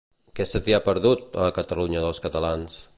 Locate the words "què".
0.37-0.47